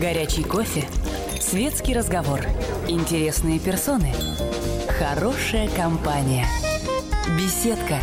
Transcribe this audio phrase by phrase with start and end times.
[0.00, 0.88] Горячий кофе.
[1.38, 2.40] Светский разговор.
[2.88, 4.10] Интересные персоны.
[4.98, 6.46] Хорошая компания.
[7.36, 7.98] Беседка.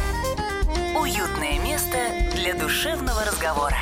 [0.96, 1.98] Уютное место
[2.36, 3.78] для душевного разговора.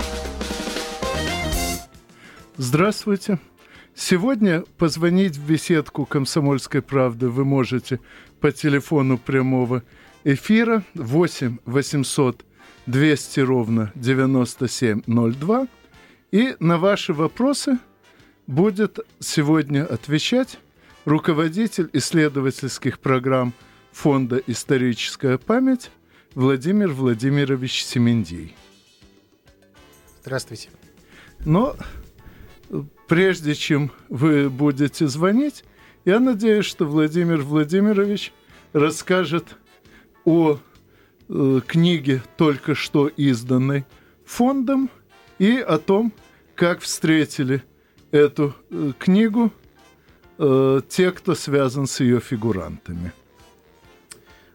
[2.55, 3.39] Здравствуйте.
[3.93, 7.99] Сегодня позвонить в беседку «Комсомольской правды» вы можете
[8.39, 9.83] по телефону прямого
[10.23, 12.45] эфира 8 800
[12.85, 15.67] 200 ровно 9702.
[16.31, 17.79] И на ваши вопросы
[18.47, 20.57] будет сегодня отвечать
[21.05, 23.53] руководитель исследовательских программ
[23.91, 25.91] Фонда «Историческая память»
[26.33, 28.55] Владимир Владимирович Семендий.
[30.21, 30.69] Здравствуйте.
[31.45, 31.75] Но
[33.07, 35.63] прежде чем вы будете звонить,
[36.05, 38.33] я надеюсь, что Владимир Владимирович
[38.71, 39.57] расскажет
[40.25, 40.59] о
[41.29, 43.85] э, книге, только что изданной
[44.25, 44.89] фондом,
[45.39, 46.13] и о том,
[46.55, 47.63] как встретили
[48.11, 49.51] эту э, книгу
[50.37, 53.11] э, те, кто связан с ее фигурантами.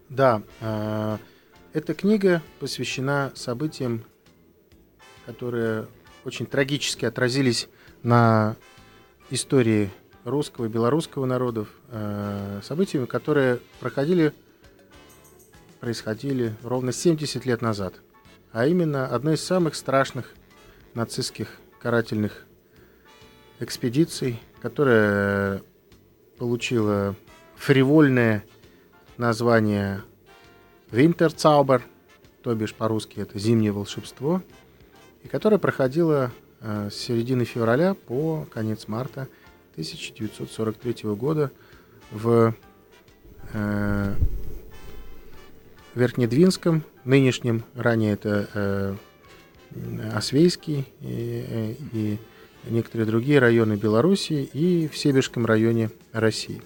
[0.09, 1.19] Да, э,
[1.73, 4.05] эта книга посвящена событиям,
[5.27, 5.87] которые
[6.25, 7.69] очень трагически отразились
[8.03, 8.57] на
[9.31, 9.91] истории
[10.25, 14.33] русского и белорусского народов, э, событиями, которые проходили,
[15.81, 17.95] происходили ровно 70 лет назад.
[18.53, 20.35] А именно, одно из самых страшных
[20.95, 22.45] нацистских карательных
[23.63, 25.63] экспедиций, которая
[26.39, 27.15] получила
[27.57, 28.45] фривольное
[29.17, 30.03] название
[30.91, 31.83] Винтерцаубер,
[32.43, 34.43] то бишь по-русски это «Зимнее волшебство»,
[35.23, 39.29] и которая проходила э, с середины февраля по конец марта
[39.73, 41.53] 1943 года
[42.11, 42.55] в
[43.53, 44.15] э,
[45.95, 48.97] Верхнедвинском, нынешнем, ранее это э,
[50.15, 52.19] Освейский и, и
[52.65, 56.63] некоторые другие районы Белоруссии и в Себежском районе России.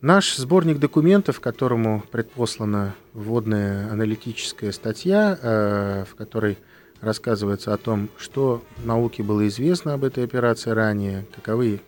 [0.00, 6.58] Наш сборник документов, которому предпослана вводная аналитическая статья, э, в которой
[7.00, 11.80] рассказывается о том, что науке было известно об этой операции ранее, каковы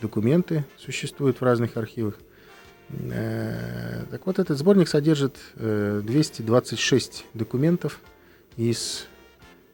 [0.00, 2.14] документы существуют в разных архивах.
[2.88, 8.00] Э, так вот, этот сборник содержит 226 э, документов
[8.56, 9.06] из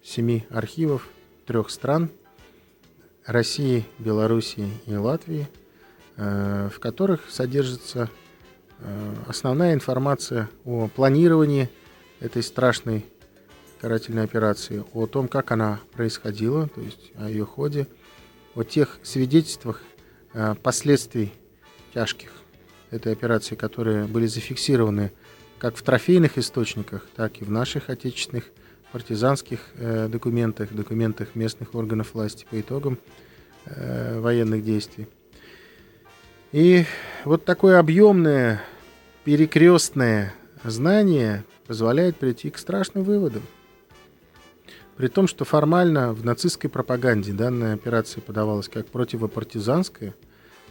[0.02, 1.08] семи архивов
[1.46, 2.10] трех стран–
[3.26, 5.48] России, Белоруссии и Латвии,
[6.16, 8.08] э, в которых содержится
[8.78, 11.68] э, основная информация о планировании
[12.20, 13.04] этой страшной
[13.80, 17.88] карательной операции, о том, как она происходила, то есть о ее ходе,
[18.54, 19.82] о тех свидетельствах
[20.32, 21.32] э, последствий
[21.92, 22.30] тяжких
[22.92, 25.12] этой операции, которые были зафиксированы
[25.58, 28.44] как в трофейных источниках, так и в наших отечественных
[28.92, 32.98] партизанских э, документах, документах местных органов власти по итогам
[33.64, 35.08] э, военных действий.
[36.52, 36.84] И
[37.24, 38.62] вот такое объемное,
[39.24, 43.42] перекрестное знание позволяет прийти к страшным выводам.
[44.96, 50.14] При том, что формально в нацистской пропаганде данная операция подавалась как противопартизанская,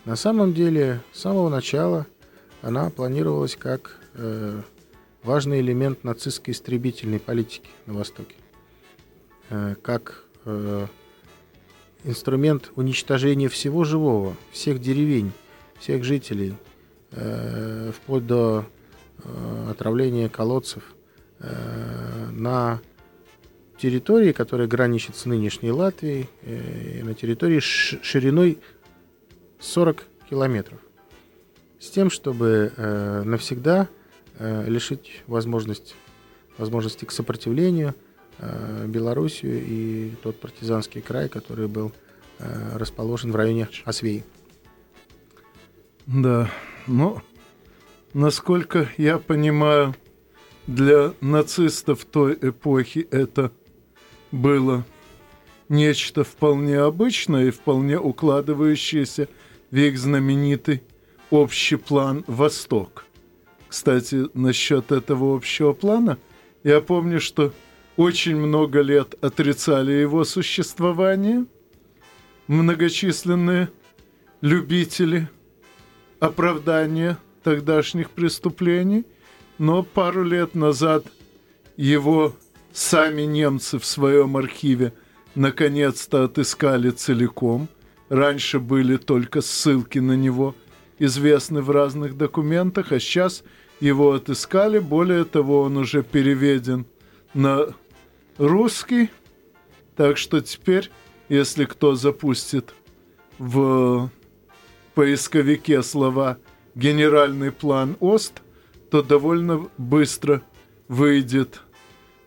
[0.05, 2.07] на самом деле с самого начала
[2.61, 4.61] она планировалась как э,
[5.25, 8.35] важный элемент нацистской истребительной политики на Востоке,
[9.49, 10.87] э, как э,
[12.03, 15.31] инструмент уничтожения всего живого, всех деревень,
[15.79, 16.53] всех жителей,
[17.11, 18.65] э, вплоть до
[19.69, 20.83] отравления колодцев
[21.39, 22.81] на
[23.79, 26.29] территории, которая граничит с нынешней Латвией,
[27.01, 28.59] на территории шириной
[29.59, 30.79] 40 километров,
[31.79, 32.73] с тем, чтобы
[33.25, 33.87] навсегда
[34.39, 35.95] лишить возможность,
[36.57, 37.95] возможности к сопротивлению
[38.39, 41.91] э, Белоруссию и тот партизанский край, который был
[42.39, 44.23] э, расположен в районе Освеи.
[46.05, 46.49] Да,
[46.87, 47.21] ну,
[48.13, 49.95] насколько я понимаю,
[50.67, 53.51] для нацистов той эпохи это
[54.31, 54.83] было
[55.69, 59.27] нечто вполне обычное и вполне укладывающееся
[59.71, 60.83] в их знаменитый
[61.29, 63.04] общий план «Восток».
[63.67, 66.17] Кстати, насчет этого общего плана,
[66.63, 67.53] я помню, что
[67.97, 71.45] очень много лет отрицали его существование.
[72.47, 73.69] Многочисленные
[74.41, 75.29] любители
[76.19, 79.05] оправдания тогдашних преступлений,
[79.57, 81.05] но пару лет назад
[81.77, 82.35] его
[82.73, 84.93] сами немцы в своем архиве
[85.35, 87.67] наконец-то отыскали целиком.
[88.09, 90.55] Раньше были только ссылки на него
[90.99, 93.43] известны в разных документах, а сейчас–
[93.79, 94.79] его отыскали.
[94.79, 96.85] Более того, он уже переведен
[97.33, 97.67] на
[98.37, 99.09] русский.
[99.95, 100.91] Так что теперь
[101.29, 102.73] если кто запустит
[103.37, 104.09] в
[104.93, 106.37] поисковике слова
[106.75, 108.41] «генеральный план ОСТ»,
[108.91, 110.41] то довольно быстро
[110.87, 111.61] выйдет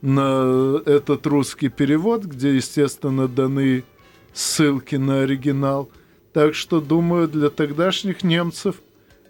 [0.00, 3.84] на этот русский перевод, где, естественно, даны
[4.32, 5.90] ссылки на оригинал.
[6.38, 8.76] Так что, думаю, для тогдашних немцев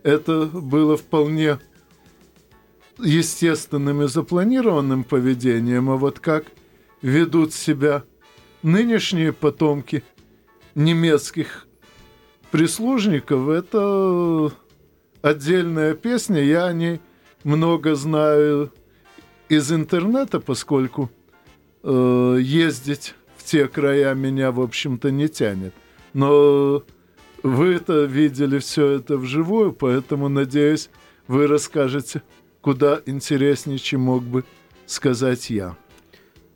[0.02, 1.58] это было вполне
[2.98, 6.44] естественным и запланированным поведением, а вот как
[7.00, 8.04] ведут себя
[8.62, 10.04] нынешние потомки
[10.74, 11.66] немецких
[12.50, 14.52] прислужников, это
[15.22, 16.42] отдельная песня.
[16.42, 17.00] Я о ней
[17.42, 18.70] много знаю
[19.48, 21.10] из интернета, поскольку
[21.82, 25.72] э, ездить в те края меня, в общем-то, не тянет.
[26.12, 26.84] Но
[27.42, 30.90] вы это видели все это вживую, поэтому, надеюсь,
[31.26, 32.22] вы расскажете
[32.60, 34.44] куда интереснее, чем мог бы
[34.86, 35.76] сказать я.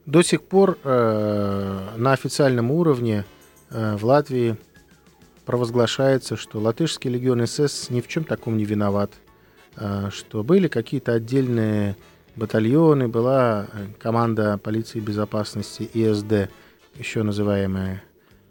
[0.06, 3.24] До сих пор э, на официальном уровне
[3.70, 4.56] э, в Латвии
[5.44, 9.12] провозглашается, что латышский легион СС ни в чем таком не виноват,
[9.76, 11.96] э, что были какие-то отдельные
[12.34, 16.50] батальоны, была э, команда полиции безопасности ИСД,
[16.96, 18.02] еще называемая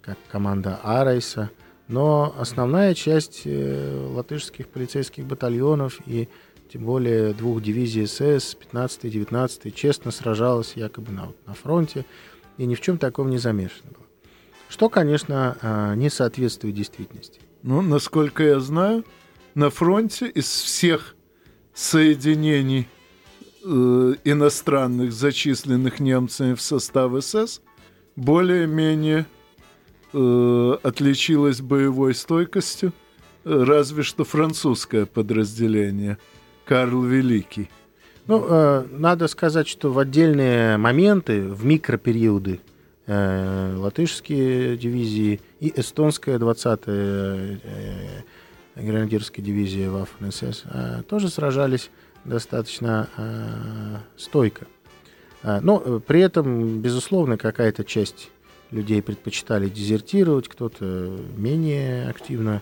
[0.01, 1.51] как команда Арайса,
[1.91, 6.29] но основная часть э, латышских полицейских батальонов и
[6.71, 12.05] тем более двух дивизий СС, 15 19 честно сражалась якобы на, на фронте
[12.57, 14.05] и ни в чем таком не замешана была.
[14.69, 17.41] Что, конечно, а, не соответствует действительности.
[17.61, 19.03] Ну, насколько я знаю,
[19.53, 21.15] на фронте из всех
[21.73, 22.87] соединений
[23.65, 27.59] э, иностранных, зачисленных немцами в состав СС,
[28.15, 29.25] более-менее
[30.13, 32.93] э, отличилась боевой стойкостью
[33.43, 36.17] разве что французское подразделение–
[36.71, 37.69] Карл Великий.
[38.27, 42.61] Ну, э, надо сказать, что в отдельные моменты, в микропериоды,
[43.07, 48.21] э, латышские дивизии и эстонская 20-я э,
[48.75, 51.89] гренадерская дивизия Waffen-СС э, тоже сражались
[52.23, 54.65] достаточно э, стойко.
[55.43, 58.29] Э, но при этом, безусловно, какая-то часть
[58.71, 60.85] людей предпочитали дезертировать, кто-то
[61.37, 62.61] менее активно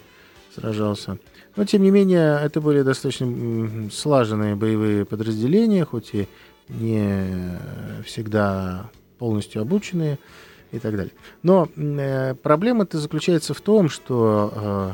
[0.56, 1.20] сражался.
[1.56, 6.28] Но, тем не менее, это были достаточно слаженные боевые подразделения, хоть и
[6.68, 7.60] не
[8.06, 10.18] всегда полностью обученные
[10.72, 11.14] и так далее.
[11.44, 14.94] Но э, проблема-то заключается в том, что э,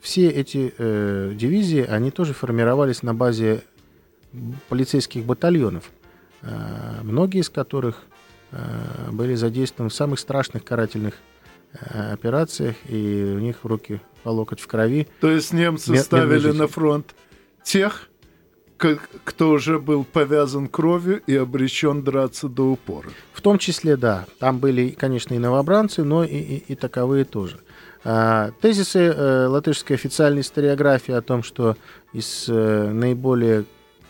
[0.00, 3.62] все эти э, дивизии, они тоже формировались на базе
[4.68, 5.90] полицейских батальонов,
[6.42, 6.48] э,
[7.02, 8.04] многие из которых
[9.10, 11.14] были задействованы в самых страшных карательных
[11.72, 15.06] Э, операциях, и у них руки по локоть в крови.
[15.20, 17.14] То есть немцы ставили на фронт
[17.62, 18.08] тех,
[18.76, 23.10] кто уже был повязан кровью и обречен драться до упора.
[23.32, 24.26] В том числе, да.
[24.40, 27.60] Там были, конечно, и новобранцы, но и, и, и таковые тоже.
[28.02, 31.76] А, тезисы э, латышской официальной историографии о том, что
[32.12, 33.64] из э, наиболее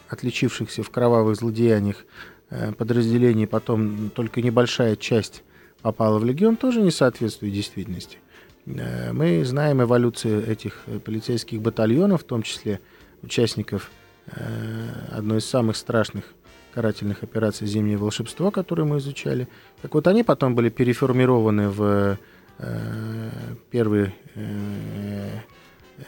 [0.08, 2.04] отличившихся в кровавых злодеяниях э,
[2.78, 5.42] подразделений потом только небольшая часть
[5.82, 8.18] попала в легион, тоже не соответствует действительности.
[8.66, 12.80] Э, мы знаем эволюцию этих э, полицейских батальонов, в том числе
[13.22, 13.90] участников
[14.26, 16.24] э, одной из самых страшных
[16.72, 19.48] карательных операций «Зимнее волшебство», которую мы изучали.
[19.82, 22.16] Так вот, они потом были переформированы в
[23.70, 24.14] первый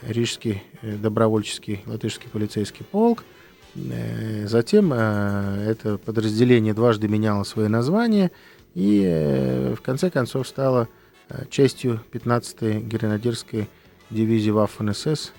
[0.02, 3.24] Рижский добровольческий латышский полицейский полк.
[3.74, 8.30] Затем это подразделение дважды меняло свое название–
[8.74, 10.88] и э, в конце концов стала
[11.28, 13.68] э, частью 15-й гренадерской
[14.10, 15.32] дивизии Waffen-СС,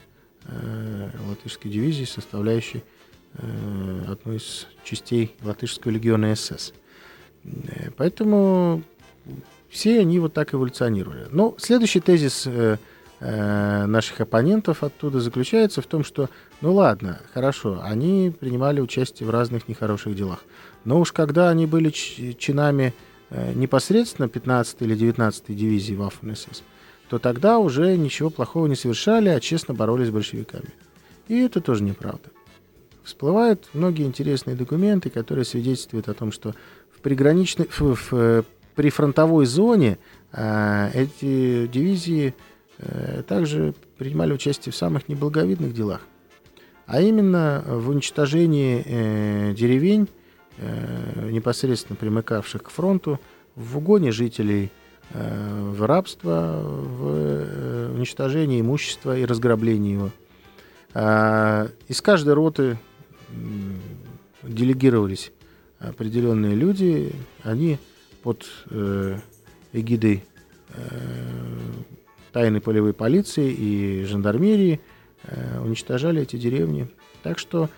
[0.46, 2.84] э, латышской дивизии, составляющей
[4.08, 6.72] одну из частей латышского легиона СС.
[7.98, 8.84] Поэтому
[9.72, 11.26] все они вот так эволюционировали.
[11.32, 12.48] Но следующий тезис
[13.26, 19.70] наших оппонентов оттуда заключается в том, что, ну ладно, хорошо, они принимали участие в разных
[19.70, 20.40] нехороших делах.
[20.84, 22.94] Но уж когда они были чинами
[23.36, 26.62] Э, непосредственно 15 или 19 дивизии Waffen-СС,
[27.10, 30.70] то тогда уже ничего плохого не совершали, а честно боролись с большевиками.
[31.28, 32.30] И это тоже неправда.
[33.04, 36.54] Всплывают многие интересные документы, которые свидетельствуют о том, что
[36.96, 38.44] в приграничной, в, в, в э,
[38.76, 39.98] прифронтовой зоне
[40.32, 42.53] э, эти дивизии э,
[43.28, 46.02] также принимали участие в самых неблаговидных делах,
[46.86, 50.08] а именно в уничтожении э, деревень
[50.58, 53.20] Э, непосредственно примыкавших к фронту,
[53.56, 54.72] в угоне жителей
[55.10, 60.12] э, в рабство, в э, уничтожение имущества и разграблении его.
[60.94, 62.78] А, из каждой роты
[64.44, 65.32] делегировались
[65.80, 67.12] определенные люди,
[67.42, 67.80] они
[68.22, 68.46] под
[69.74, 70.24] эгидой
[72.34, 74.82] тайной полевой полиции и жандармерии
[75.62, 76.90] уничтожали эти деревни.
[77.22, 77.70] Так что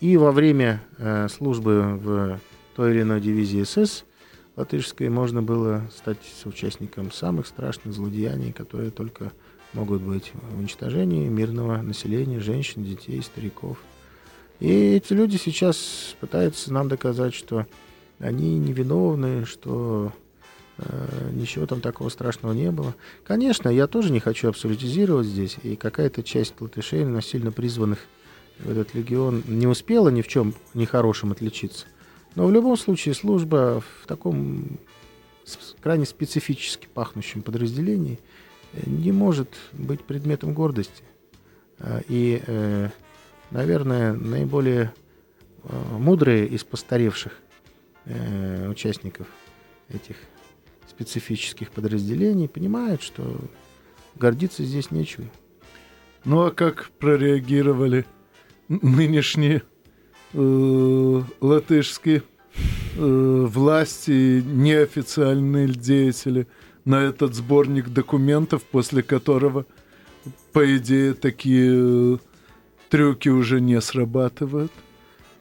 [0.00, 0.82] и во время
[1.30, 2.40] службы в
[2.76, 4.04] той или иной дивизии СС
[4.56, 9.32] латышской можно было стать соучастником самых страшных злодеяний, которые только
[9.72, 13.78] могут быть в уничтожении мирного населения, женщин, детей, стариков.
[14.58, 17.66] И эти люди сейчас пытаются нам доказать, что
[18.18, 20.29] они невиновны, что э,
[21.32, 22.94] ничего там такого страшного не было.
[23.24, 27.98] Конечно, я тоже не хочу абсолютизировать здесь, и какая-то часть латышей, насильно призванных
[28.58, 31.86] в этот легион, не успела ни в чем нехорошем отличиться.
[32.34, 34.78] Но в любом случае служба в таком
[35.80, 38.20] крайне специфически пахнущем подразделении
[38.72, 41.02] э, не может быть предметом гордости.
[41.78, 42.90] А, и, э,
[43.50, 44.92] наверное, наиболее
[45.64, 47.32] э, мудрые из постаревших
[48.68, 49.26] участников
[49.88, 50.16] этих
[51.00, 53.40] специфических подразделений понимают, что
[54.16, 55.26] гордиться здесь нечего.
[56.26, 58.04] Ну а как прореагировали
[58.68, 59.62] нынешние
[60.34, 62.22] э, латышские
[62.96, 66.46] э, власти, неофициальные деятели
[66.84, 69.64] на этот сборник документов, после которого,
[70.52, 72.18] по идее, такие э,
[72.90, 74.72] трюки уже не срабатывают.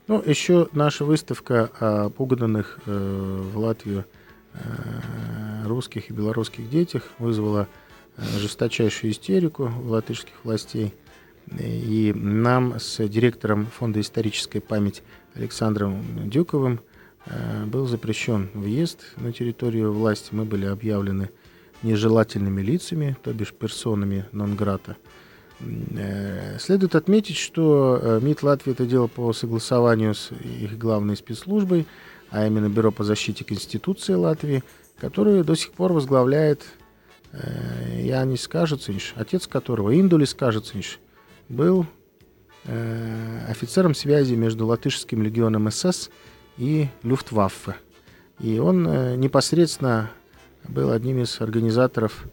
[0.08, 4.06] Ну, еще наша выставка о пуганных э, в Латвию
[4.54, 4.60] э,
[5.66, 7.68] русских и белорусских детях вызвала
[8.18, 10.94] э, жесточайшую истерику латышских властей–
[11.58, 15.02] и нам с директором Фонда исторической памяти
[15.34, 16.82] Александром Дюковым
[17.26, 20.30] э, был запрещен въезд на территорию власти.
[20.32, 21.30] Мы были объявлены
[21.82, 24.98] нежелательными лицами, то бишь персонами нон-грата.
[25.60, 31.88] Э, следует отметить, что МИД Латвии это делал по согласованию с их главной спецслужбой,
[32.30, 34.64] а именно Бюро по защите Конституции Латвии,
[35.00, 36.66] которую до сих пор возглавляет
[37.32, 41.00] Янис Кажицинш, отец которого, Индулис Кажицинш,
[41.48, 41.86] был
[42.66, 46.10] э, офицером связи между латышским легионом СС
[46.58, 47.76] и Люфтваффе.
[48.40, 50.12] И он э, непосредственно
[50.68, 52.26] был одним из организаторов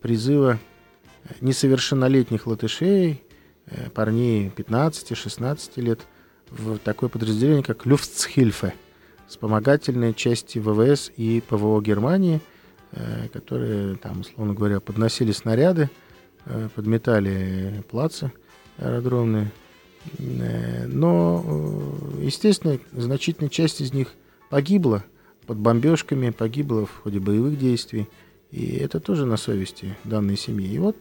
[0.00, 0.58] призыва
[1.40, 3.22] несовершеннолетних латышей,
[3.66, 6.00] э, парней 15-16 лет,
[6.50, 8.74] в такое подразделение, как Люфтсхильфе,
[9.30, 12.40] вспомогательные части ВВС и ПВО Германии,
[12.90, 15.88] э, которые, там, условно говоря, подносили снаряды,
[16.46, 18.32] э, подметали плацы,
[18.76, 19.52] аэродромные.
[20.18, 21.44] Э, но,
[22.20, 24.08] естественно, значительная часть из них
[24.50, 25.04] погибла
[25.46, 28.08] под бомбежками, погибла в ходе боевых действий.
[28.50, 30.66] И это тоже на совести данной семьи.
[30.66, 30.96] И вот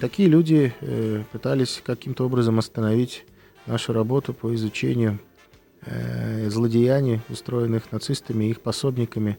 [0.00, 0.72] такие люди
[1.30, 3.26] пытались каким-то образом остановить
[3.66, 5.18] нашу работу по изучению
[5.86, 9.38] э, злодеяний, устроенных нацистами и их пособниками,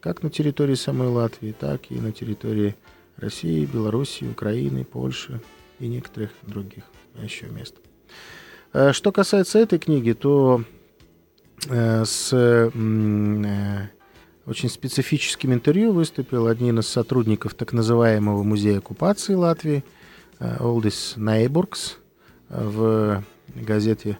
[0.00, 2.76] как на территории самой Латвии, так и на территории
[3.16, 5.40] России, Белоруссии, Украины, Польши,
[5.78, 6.84] и некоторых других
[7.22, 7.74] еще мест.
[8.72, 10.64] Э, что касается этой книги, то
[11.68, 13.88] э, с э,
[14.46, 19.84] очень специфическим интервью выступил один из сотрудников так называемого музея оккупации Латвии,
[20.60, 21.96] Олдис Найбургс,
[22.50, 23.24] в
[23.54, 24.18] газете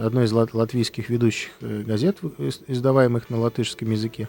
[0.00, 2.18] одной из латвийских ведущих газет,
[2.66, 4.28] издаваемых на латышском языке.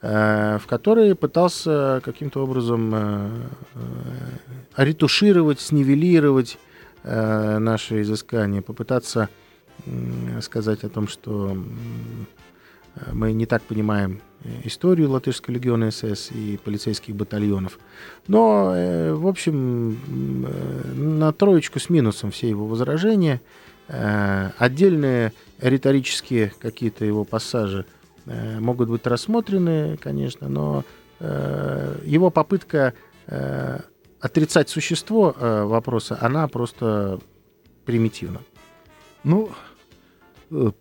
[0.00, 3.30] Э, в которой пытался каким-то образом э,
[3.74, 6.58] э, ретушировать, снивелировать
[7.04, 9.28] наши изыскания, попытаться
[10.42, 11.56] сказать о том, что
[13.12, 14.20] мы не так понимаем
[14.64, 17.78] историю Латышского легиона СС и полицейских батальонов.
[18.28, 18.72] Но,
[19.14, 19.98] в общем,
[21.16, 23.40] на троечку с минусом все его возражения.
[23.88, 27.84] Отдельные риторические какие-то его пассажи–
[28.28, 30.84] Э, могут быть рассмотрены, конечно, но
[31.18, 32.92] э, его попытка
[33.26, 33.80] э,
[34.20, 37.20] отрицать существо вопроса, она просто
[37.84, 38.40] примитивна.
[39.24, 39.50] Ну,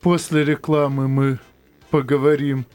[0.01, 1.39] после рекламы мы
[1.89, 2.65] поговорим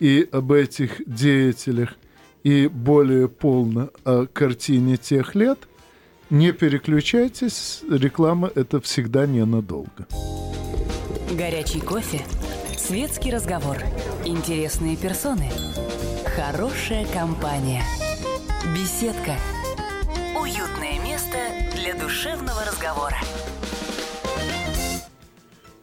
[0.00, 1.94] и об этих деятелях,
[2.42, 5.58] и более полно о картине тех лет.
[6.30, 10.06] Не переключайтесь, реклама это всегда ненадолго.
[11.36, 12.20] Горячий кофе
[12.76, 13.78] Светский разговор.
[14.24, 15.48] Интересные персоны.
[16.36, 17.82] Хорошая компания.
[18.74, 19.36] Беседка.
[20.38, 21.38] Уютное место
[21.76, 23.16] для душевного разговора.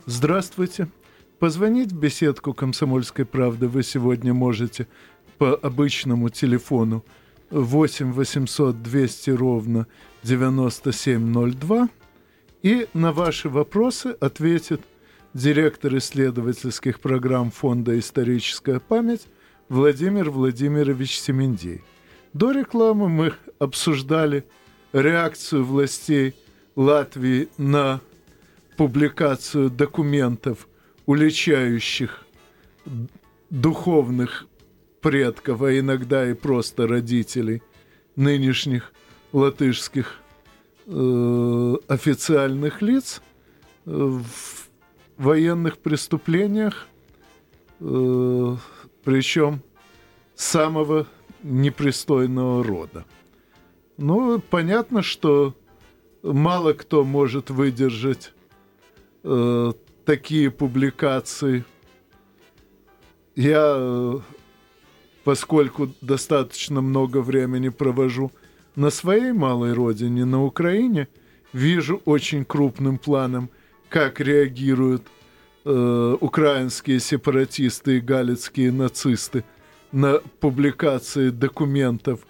[0.06, 0.90] Здравствуйте.
[1.40, 4.88] Позвонить в беседку «Комсомольской правды» вы сегодня можете
[5.38, 7.06] по обычному телефону
[7.50, 9.88] 8 800 200 ровно
[10.24, 11.90] 9702
[12.62, 14.82] и на ваши вопросы ответит
[15.34, 19.26] директор исследовательских программ Фонда «Историческая память»
[19.70, 21.82] Владимир Владимирович Семендей.
[22.34, 24.44] До рекламы мы обсуждали
[24.92, 26.36] реакцию властей
[26.76, 28.02] Латвии на
[28.76, 30.69] публикацию документов,
[31.10, 32.24] уличающих
[33.50, 34.46] духовных
[35.02, 37.64] предков, а иногда и просто родителей
[38.16, 38.94] нынешних
[39.34, 40.20] латышских
[40.86, 43.24] э, официальных лиц
[43.88, 44.70] э, в
[45.18, 46.86] военных преступлениях,
[47.80, 48.56] э,
[49.04, 49.64] причем
[50.36, 51.08] самого
[51.42, 53.04] непристойного рода.
[53.98, 55.56] Ну, понятно, что
[56.22, 58.32] мало кто может выдержать
[59.24, 59.74] э,
[60.10, 61.64] такие публикации.
[63.36, 64.20] Я, э,
[65.24, 68.32] поскольку достаточно много времени провожу
[68.76, 71.10] на своей малой родине, на Украине,
[71.54, 73.52] вижу очень крупным планом,
[73.88, 75.04] как реагируют
[75.66, 79.44] э, украинские сепаратисты и галицкие нацисты
[79.92, 82.22] на публикации документов,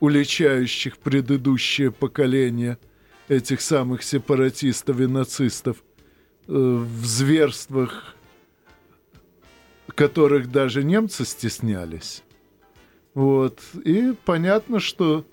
[0.00, 2.76] уличающих предыдущее поколение
[3.28, 5.82] этих самых сепаратистов и нацистов
[6.46, 8.14] в зверствах,
[9.94, 12.22] которых даже немцы стеснялись.
[13.14, 13.60] Вот.
[13.84, 15.24] И понятно, что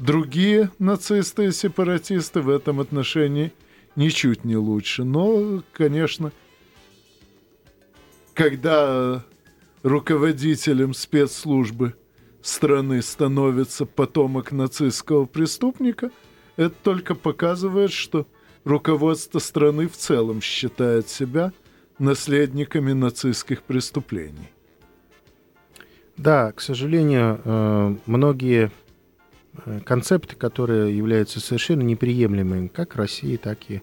[0.00, 3.52] Другие нацисты и сепаратисты в этом отношении
[3.96, 5.04] ничуть не лучше.
[5.04, 6.32] Но, конечно,
[8.32, 9.22] когда
[9.82, 11.96] руководителем спецслужбы
[12.40, 16.10] страны становится потомок нацистского преступника,
[16.56, 18.26] это только показывает, что
[18.64, 21.52] руководство страны в целом считает себя
[21.98, 24.50] наследниками нацистских преступлений.
[26.16, 28.70] Да, к сожалению, э, многие
[29.66, 33.82] Э, концепты, которые являются совершенно неприемлемыми как в России, так и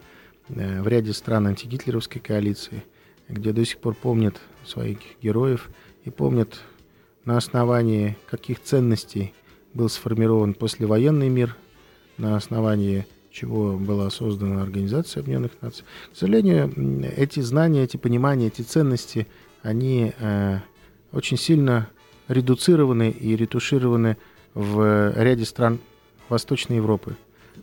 [0.50, 2.84] э, в ряде стран антигитлеровской коалиции,
[3.28, 5.70] где до сих пор помнят своих героев
[6.06, 6.60] и помнят
[7.26, 9.34] на основании каких ценностей
[9.74, 11.56] был сформирован послевоенный мир,
[12.18, 13.06] на основании
[13.38, 15.86] чего была создана Организация Объединенных Наций.
[16.12, 16.74] К сожалению,
[17.16, 19.28] эти знания, эти понимания, эти ценности,
[19.62, 20.60] они э,
[21.12, 21.88] очень сильно
[22.28, 24.18] редуцированы и ретушированы
[24.56, 25.80] в ряде стран
[26.30, 27.16] Восточной Европы.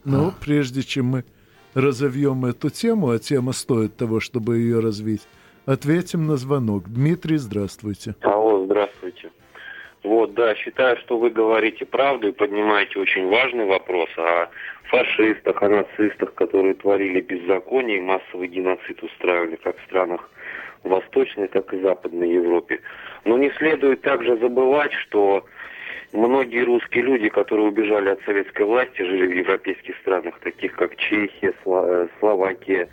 [0.05, 0.35] Но а.
[0.41, 1.25] прежде чем мы
[1.75, 5.23] разовьем эту тему, а тема стоит того, чтобы ее развить,
[5.67, 6.85] ответим на звонок.
[6.87, 8.15] Дмитрий, здравствуйте.
[8.21, 8.54] Алло, здравствуйте.
[10.05, 14.51] Вот, да, считаю, что вы говорите правду и поднимаете очень важный вопрос о
[14.85, 20.31] фашистах, о нацистах, которые творили беззаконие и массовый геноцид устраивали как в странах
[20.83, 22.81] Восточной, так и Западной Европе.
[23.25, 25.45] Но не следует также забывать, что
[26.13, 31.53] Многие русские люди, которые убежали от советской власти, жили в европейских странах, таких как Чехия,
[32.21, 32.89] Словакия,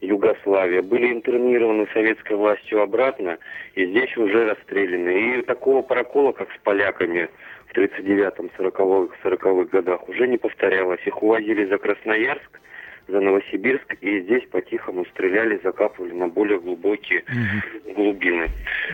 [0.00, 3.38] Югославия, были интернированы советской властью обратно
[3.74, 5.38] и здесь уже расстреляны.
[5.38, 7.28] И такого прокола, как с поляками
[7.66, 11.00] в 39-м, 40-х 40 годах, уже не повторялось.
[11.06, 12.60] Их увозили за Красноярск,
[13.08, 17.94] за Новосибирск, и здесь по-тихому стреляли, закапывали на более глубокие угу.
[17.94, 18.48] глубины.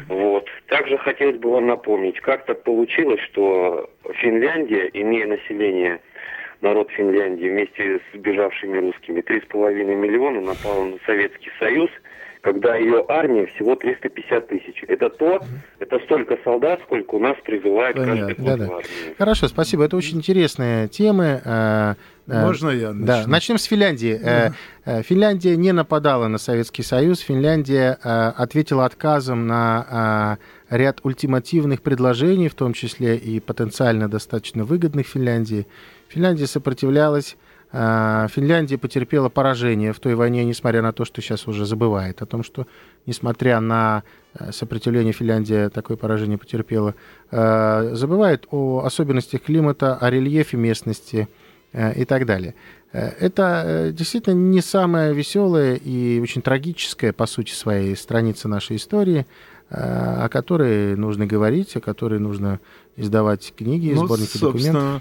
[0.08, 0.48] Вот.
[0.66, 6.00] Также хотелось бы вам напомнить, как так получилось, что Финляндия, имея население
[6.62, 11.90] народ Финляндии вместе с сбежавшими русскими 3,5 миллиона напала на Советский Союз–
[12.42, 14.84] когда ее армия всего 350 тысяч.
[14.88, 15.40] Это то,
[15.78, 18.26] это столько солдат, сколько у нас призывают Понятно.
[18.26, 19.14] каждый год да, да.
[19.16, 19.84] Хорошо, спасибо.
[19.84, 21.40] Это очень интересные темы.
[21.44, 21.94] Э,
[22.26, 23.06] э, Можно я начну?
[23.06, 24.20] Да, начнем с Финляндии.
[24.20, 25.02] Да.
[25.02, 27.20] Финляндия не нападала на Советский Союз.
[27.20, 35.66] Финляндия ответила отказом на ряд ультимативных предложений, в том числе и потенциально достаточно выгодных Финляндии.
[36.12, 37.36] Финляндия сопротивлялась
[37.74, 42.26] а, Финляндия потерпела поражение в той войне, несмотря на то, что сейчас уже забывает о
[42.26, 42.66] том, что,
[43.06, 44.02] несмотря на
[44.34, 46.94] э, сопротивление, Финляндия такое поражение потерпела.
[47.30, 51.28] А, забывает о особенностях климата, о рельефе местности
[51.72, 52.54] э, и так далее.
[52.92, 59.26] Э, это действительно не самая веселая и очень трагическая, по сути своей, страница нашей истории,
[59.70, 62.60] о которой нужно говорить, о которой нужно
[62.96, 65.00] издавать книги, ну, сборники документов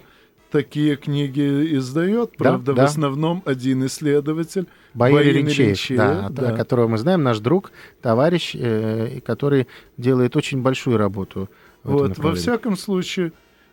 [0.52, 4.68] такие книги издает, правда, да, в основном один исследователь.
[4.94, 6.56] Баир Ренчеев, да, да.
[6.56, 11.50] которого мы знаем, наш друг, товарищ, э, который делает очень большую работу.
[11.84, 13.32] Вот, во всяком случае,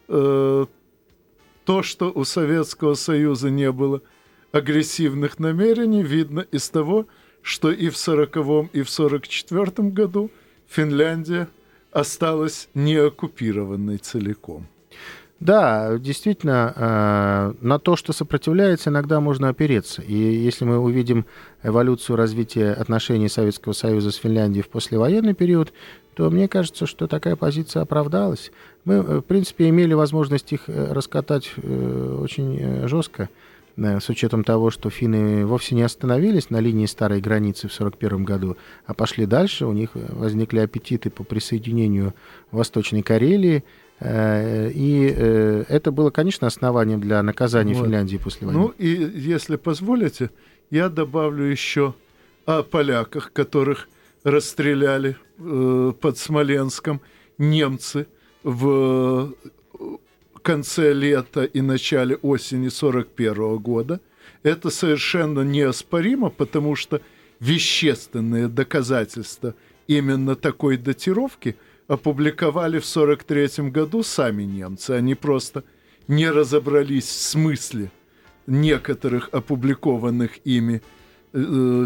[0.08, 0.66] э,
[1.64, 4.00] то, что у Советского Союза не было
[4.52, 7.06] агрессивных намерений, видно из того,
[7.42, 10.30] что и в 40-м, и в 44-м году
[10.68, 11.48] Финляндия
[11.92, 14.66] осталась неоккупированной целиком.
[15.40, 20.02] Да, действительно, э, на то, что сопротивляется, иногда можно опереться.
[20.02, 21.26] И если мы увидим
[21.62, 25.72] эволюцию развития отношений Советского Союза с Финляндией в послевоенный период,
[26.16, 28.50] то мне кажется, что такая позиция оправдалась.
[28.84, 33.28] Мы, э, в принципе, имели возможность их э, раскатать очень жестко,
[33.76, 38.56] с учетом того, что финны вовсе не остановились на линии старой границы в 1941 году,
[38.86, 39.66] а пошли дальше.
[39.66, 42.12] У них возникли аппетиты по присоединению
[42.50, 43.62] Восточной Карелии,
[44.00, 47.84] и э, это было, конечно, основанием для наказания вот.
[47.84, 48.60] Финляндии после войны.
[48.60, 50.30] Ну и, если позволите,
[50.70, 51.94] я добавлю еще
[52.46, 53.88] о поляках, которых
[54.22, 57.00] расстреляли э, под Смоленском
[57.38, 58.06] немцы
[58.44, 59.32] в
[60.42, 64.00] конце лета и начале осени 41 года.
[64.44, 67.00] Это совершенно неоспоримо, потому что
[67.40, 69.56] вещественные доказательства
[69.88, 71.56] именно такой датировки–
[71.88, 74.92] опубликовали в 1943 году сами немцы.
[74.92, 75.64] Они просто
[76.06, 77.90] не разобрались в смысле
[78.46, 80.82] некоторых опубликованных ими
[81.32, 81.38] э,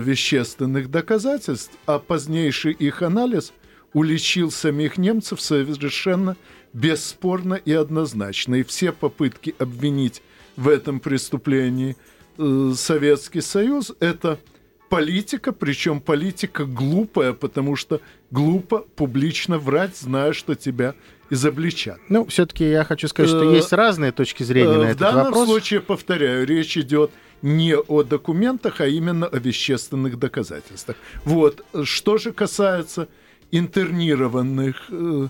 [0.03, 3.53] вещественных доказательств, а позднейший их анализ
[3.93, 6.37] уличил самих немцев совершенно
[6.73, 8.57] бесспорно и однозначно.
[8.57, 10.23] И все попытки обвинить
[10.57, 11.97] в этом преступлении
[12.39, 14.39] э, Советский Союз– это–
[14.93, 20.95] политика, причем политика глупая, потому что глупо публично врать, зная, что тебя
[21.31, 21.99] изобличат.
[22.11, 25.23] Ну, все-таки я хочу сказать, что э, есть разные точки зрения на этот вопрос.
[25.23, 30.99] В данном случае, повторяю, речь идет не о документах, а именно о вещественных доказательствах.
[31.25, 31.65] Вот.
[31.85, 33.09] Что же касается
[33.51, 35.29] интернированных э,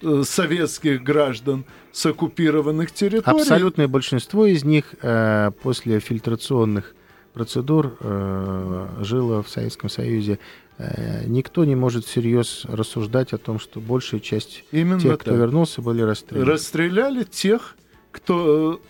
[0.00, 3.40] э, советских граждан с оккупированных территорий...
[3.40, 6.94] Абсолютное большинство из них э, после фильтрационных
[7.32, 10.38] процедур э, жило в Советском Союзе,
[10.78, 15.40] э, никто не может всерьез рассуждать о том, что большая часть Именно тех, кто так.
[15.40, 16.50] вернулся, были расстреляны.
[16.50, 17.76] Расстреляли тех,
[18.10, 18.80] кто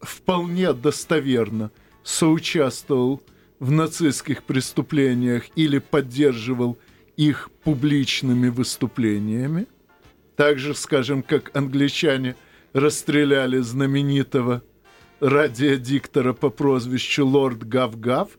[0.00, 1.70] э, вполне достоверно
[2.02, 3.22] соучаствовал
[3.58, 6.78] в нацистских преступлениях или поддерживал
[7.16, 9.66] их публичными выступлениями.
[10.36, 12.36] Так же, скажем, как англичане
[12.72, 14.62] расстреляли знаменитого
[15.20, 18.30] радиодиктора по прозвищу Лорд Гав-Гав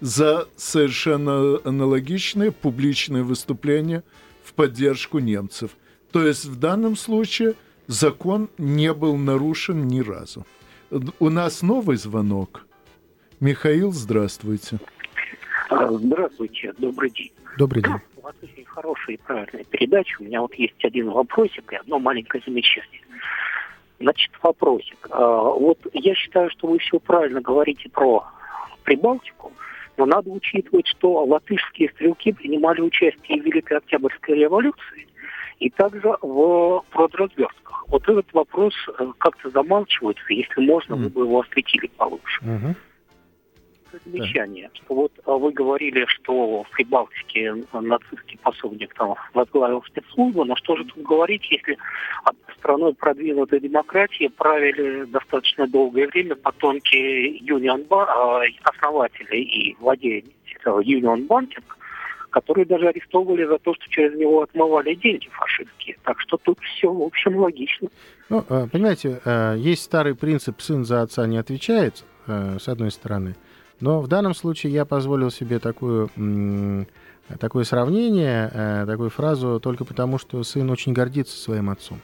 [0.00, 4.02] за совершенно аналогичные публичные выступления
[4.44, 5.70] в поддержку немцев.
[6.12, 7.54] То есть в данном случае
[7.86, 10.46] закон не был нарушен ни разу.
[11.18, 12.66] У нас новый звонок.
[13.40, 14.78] Михаил, здравствуйте.
[15.68, 17.32] А, здравствуйте, добрый день.
[17.58, 17.94] Добрый день.
[18.16, 20.16] У вас очень хорошая и правильная передача.
[20.20, 23.00] У меня вот есть один вопросик и одно маленькое замечание.
[23.98, 25.08] Значит, вопросик.
[25.10, 28.24] А, вот я считаю, что вы все правильно говорите про
[28.84, 29.52] Прибалтику,
[29.96, 35.08] но надо учитывать, что латышские стрелки принимали участие в Великой Октябрьской революции
[35.58, 37.84] и также в продразверстках.
[37.88, 42.42] Вот этот вопрос э, как-то замалчивается, если можно, вы бы его осветили получше.
[42.44, 42.74] Mm-hmm
[44.06, 44.94] замечание, да.
[44.94, 50.84] вот а, вы говорили, что в Прибалтике нацистский пособник там возглавил спецслужбу, но что же
[50.84, 51.76] тут говорить, если
[52.58, 60.32] страной продвинутой демократии правили достаточно долгое время потомки Union а, основателей и владельцев
[60.64, 61.64] Union Banking,
[62.30, 65.96] которые даже арестовывали за то, что через него отмывали деньги фашистские.
[66.02, 67.88] Так что тут все, в общем, логично.
[68.28, 69.20] Ну, э, понимаете,
[69.56, 73.36] есть старый принцип «сын за отца не отвечает», с одной стороны.
[73.80, 76.08] Но в данном случае я позволил себе такую,
[77.38, 82.00] такое сравнение, э, такую фразу только потому, что сын очень гордится своим отцом.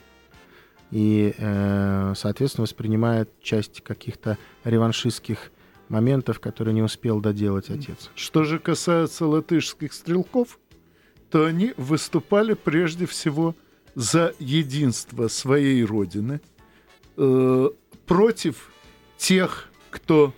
[0.90, 5.50] И, э, соответственно, воспринимает часть каких-то реваншистских
[5.88, 8.10] моментов, которые не успел доделать отец.
[8.14, 10.58] Что же касается латышских стрелков,
[11.30, 13.56] то они выступали прежде всего
[13.94, 16.40] за единство своей родины,
[17.16, 17.70] э,
[18.06, 18.70] против
[19.16, 20.34] тех, кто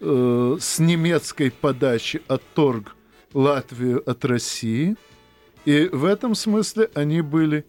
[0.00, 2.96] э, с немецкой подачи отторг
[3.34, 4.96] Латвию от России.
[5.64, 7.66] И в этом смысле они были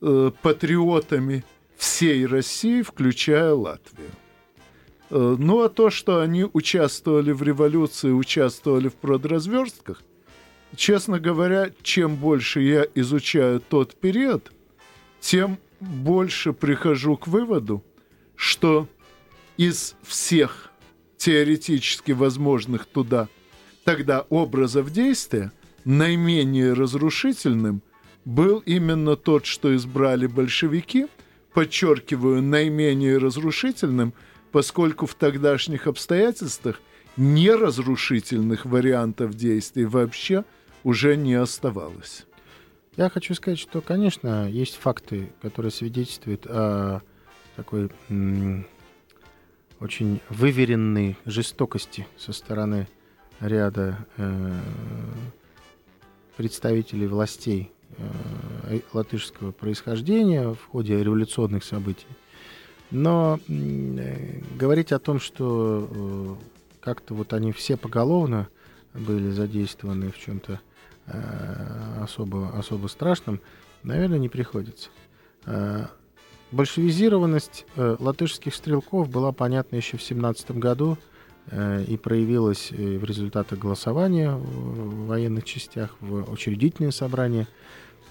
[0.00, 1.44] э, патриотами
[1.76, 4.10] всей России, включая Латвию.
[5.10, 10.02] Э, ну а то, что они участвовали в революции, участвовали в продразверстках,
[10.74, 14.50] честно говоря, чем больше я изучаю тот период,
[15.20, 17.84] тем больше прихожу к выводу,
[18.34, 18.88] что
[19.56, 20.70] из всех
[21.16, 23.28] теоретически возможных туда
[23.84, 25.52] тогда образов действия,
[25.84, 27.82] наименее разрушительным
[28.24, 31.06] был именно тот, что избрали большевики,
[31.54, 34.12] подчеркиваю, наименее разрушительным,
[34.50, 36.80] поскольку в тогдашних обстоятельствах
[37.16, 40.44] неразрушительных вариантов действий вообще
[40.82, 42.26] уже не оставалось.
[42.96, 47.02] Я хочу сказать, что, конечно, есть факты, которые свидетельствуют о
[47.54, 47.90] такой
[49.80, 52.88] очень выверенной жестокости со стороны
[53.40, 54.52] ряда э,
[56.36, 62.06] представителей властей э, латышского происхождения в ходе революционных событий.
[62.90, 66.34] Но э, говорить о том, что э,
[66.80, 68.48] как-то вот они все поголовно
[68.94, 70.60] были задействованы в чем-то
[71.06, 73.40] э, особо, особо страшном,
[73.82, 74.88] наверное, не приходится.
[76.50, 80.98] Э, большевизированность э, латышских стрелков была понятна еще в 17 году
[81.50, 87.46] э, и проявилась в результатах голосования в военных частях, в учредительные собрания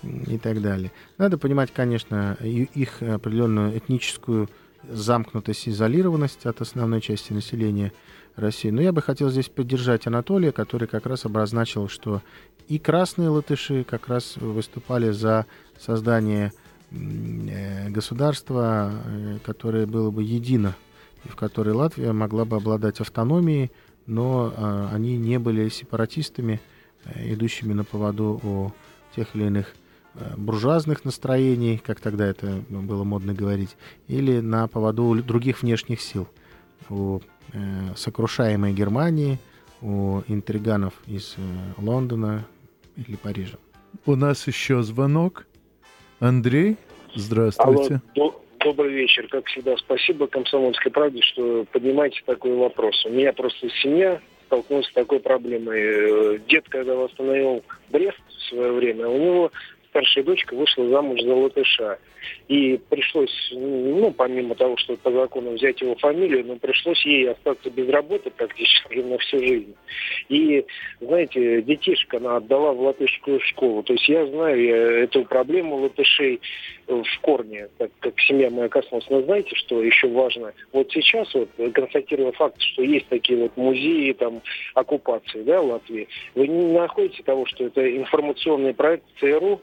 [0.03, 0.91] и так далее.
[1.17, 4.49] Надо понимать, конечно, их определенную этническую
[4.87, 7.91] замкнутость, изолированность от основной части населения
[8.35, 8.69] России.
[8.69, 12.21] Но я бы хотел здесь поддержать Анатолия, который как раз обозначил, что
[12.67, 15.47] и красные латыши как раз выступали за
[15.79, 16.51] создание
[16.95, 20.75] э, государства, э, которое было бы едино,
[21.23, 23.71] и в которой Латвия могла бы обладать автономией,
[24.05, 26.61] но э, они не были сепаратистами,
[27.15, 28.71] идущими на поводу у
[29.15, 29.75] тех или иных
[30.37, 33.77] буржуазных настроений, как тогда это было модно говорить,
[34.07, 36.27] или на поводу других внешних сил,
[36.89, 37.19] у
[37.95, 39.37] сокрушаемой Германии,
[39.81, 41.35] у интриганов из
[41.77, 42.47] Лондона,
[42.95, 43.57] или Парижа.
[44.05, 45.47] У нас еще звонок.
[46.19, 46.77] Андрей,
[47.13, 48.01] здравствуйте.
[48.15, 49.27] Алло, добрый вечер.
[49.29, 53.05] Как всегда, спасибо «Комсомольской правде», что поднимаете такой вопрос.
[53.05, 56.39] У меня просто семья столкнулась с такой проблемой.
[56.47, 59.51] Дед, когда восстановил Брест в свое время, у него
[59.95, 61.97] старшая дочка вышла замуж за латыша.
[62.47, 67.69] И пришлось, ну, помимо того, что по закону взять его фамилию, но пришлось ей остаться
[67.69, 69.75] без работы практически на всю жизнь.
[70.27, 70.65] И,
[70.99, 73.83] знаете, детишка она отдала в латышскую школу.
[73.83, 76.41] То есть я знаю я эту проблему латышей
[76.87, 79.09] в корне, так как семья моя коснулась.
[79.09, 80.51] Но знаете, что еще важно?
[80.73, 84.41] Вот сейчас, вот, констатируя факт, что есть такие вот музеи, там,
[84.73, 89.61] оккупации, да, Латвии, вы не находите того, что это информационный проект ЦРУ,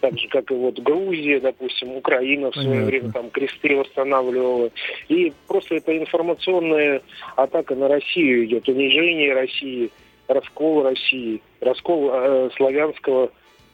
[0.00, 2.86] так же, как и вот Грузия, допустим, Украина в свое Понятно.
[2.86, 4.70] время там кресты восстанавливала.
[5.08, 7.02] И просто это информационная
[7.36, 9.90] атака на Россию идет, унижение России,
[10.26, 13.30] раскол России, раскол э, славянского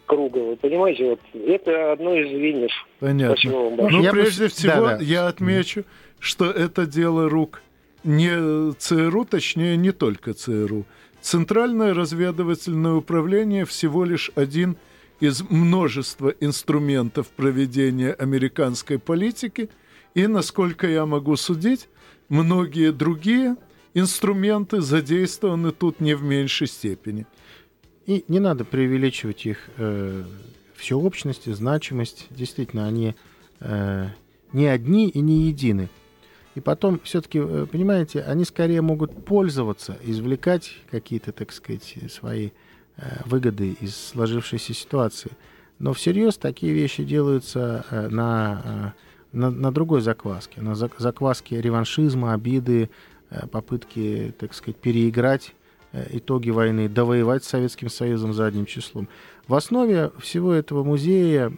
[0.06, 0.38] круга.
[0.38, 2.72] Вы понимаете, вот это одно из звеньев.
[3.00, 3.50] Понятно.
[3.50, 4.50] Ну, я прежде бы...
[4.50, 5.04] всего, да, да.
[5.04, 5.84] я отмечу,
[6.18, 7.62] что это дело рук
[8.04, 10.84] не ЦРУ, точнее, не только ЦРУ.
[11.20, 14.76] Центральное разведывательное управление всего лишь один
[15.24, 19.70] из множества инструментов проведения американской политики,
[20.14, 21.88] и, насколько я могу судить,
[22.28, 23.56] многие другие
[23.94, 27.26] инструменты задействованы тут не в меньшей степени.
[28.06, 30.24] И не надо преувеличивать их э,
[30.76, 32.26] всеобщность и значимость.
[32.28, 33.14] Действительно, они
[33.60, 34.08] э,
[34.52, 35.88] не одни и не едины.
[36.54, 42.50] И потом, все-таки, э, понимаете, они скорее могут пользоваться, извлекать какие-то, так сказать, свои Э,
[43.24, 45.32] выгоды из сложившейся ситуации.
[45.78, 52.32] Но всерьез такие вещи делаются э, на, э, на, на другой закваске, на закваске реваншизма,
[52.32, 52.90] обиды,
[53.50, 55.54] попытки, так сказать, переиграть
[56.10, 59.08] итоги войны, довоевать с Советским Союзом задним числом.
[59.48, 61.52] В основе всего этого музея,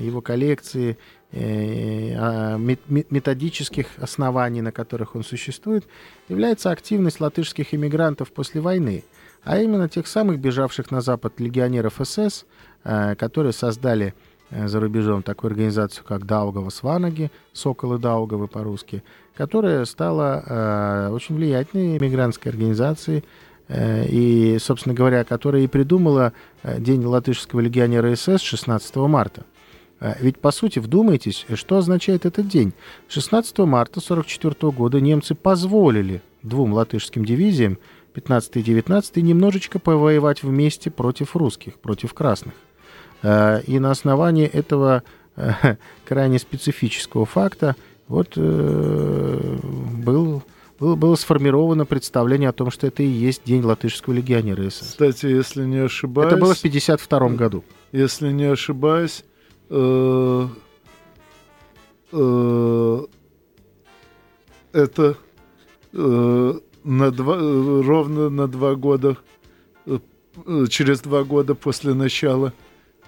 [0.00, 0.98] его коллекции,
[1.32, 5.86] а, методических оснований, на которых он существует,
[6.28, 9.04] является активность латышских иммигрантов после войны–
[9.46, 12.44] а именно тех самых бежавших на Запад легионеров СС,
[12.82, 14.12] э, которые создали
[14.50, 19.04] э, за рубежом такую организацию, как Даугава Сванаги, Соколы Даугавы по-русски,
[19.36, 23.24] которая стала э, очень влиятельной мигрантской организацией,
[23.68, 26.32] и, собственно говоря, которая и придумала
[26.62, 29.42] День латышского легионера СС 16 марта.
[30.20, 32.74] Ведь, по сути, вдумайтесь, что означает этот день.
[33.08, 37.78] 16 марта 1944 года немцы позволили двум латышским дивизиям
[38.16, 42.54] 15 и 19 немножечко повоевать вместе против русских, против красных.
[43.22, 45.02] Э, и на основании этого
[45.36, 45.76] э,
[46.06, 47.76] крайне специфического факта
[48.08, 49.58] вот э,
[50.02, 50.42] был
[50.80, 54.88] было, было сформировано представление о том, что это и есть День латышского легионера СС.
[54.88, 56.32] Кстати, если не ошибаюсь...
[56.32, 57.64] Это было в 1952 году.
[57.92, 59.24] Если не ошибаюсь,
[59.68, 60.48] э,
[62.12, 63.06] э,
[64.72, 65.16] это
[65.92, 66.54] э,
[66.86, 69.16] на два, ровно на два года,
[69.86, 69.98] э,
[70.70, 72.52] через два года после начала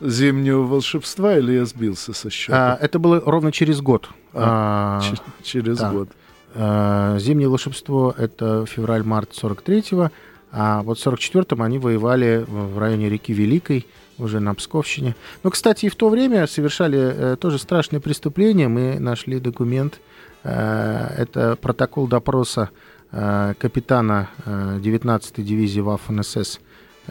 [0.00, 2.74] зимнего волшебства, или я сбился со счета?
[2.74, 4.10] А, это было ровно через год.
[4.34, 5.90] А, а, через да.
[5.92, 6.08] год.
[6.54, 10.10] А, зимнее волшебство— это февраль-март 43-го,
[10.50, 13.86] а вот в 44-м они воевали в районе реки Великой
[14.18, 15.14] уже на Псковщине.
[15.44, 18.66] Но, кстати, и в то время совершали э, тоже страшные преступления.
[18.66, 20.00] Мы нашли документ,
[20.42, 26.60] э, это протокол допроса э, капитана э, 19-й дивизии Waffen-СС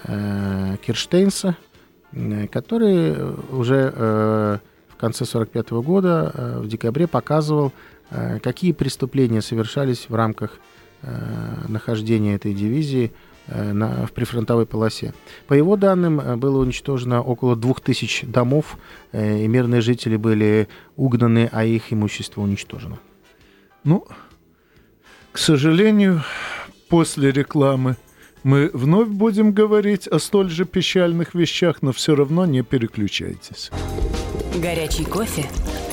[0.03, 1.57] э, Кирштейнса,
[2.11, 3.15] э, который
[3.51, 4.57] уже э,
[4.89, 7.71] в конце 1945 года, э, в декабре, показывал,
[8.11, 10.59] э, какие преступления совершались в рамках
[11.01, 13.11] э, нахождения этой дивизии–
[13.49, 15.13] Э, на, в прифронтовой полосе.
[15.47, 18.77] По его данным, э, было уничтожено около 2000 домов,
[19.13, 22.99] э, и мирные жители были угнаны, а их имущество уничтожено.
[23.85, 24.05] Ну,
[25.37, 26.23] к сожалению,
[26.89, 27.95] после рекламы
[28.41, 33.69] мы вновь будем говорить о столь же печальных вещах, но все равно не переключайтесь.
[34.55, 35.45] Горячий кофе,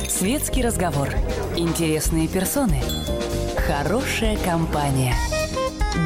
[0.09, 1.11] светский разговор,
[1.59, 2.81] интересные персоны,
[3.69, 5.15] хорошая компания,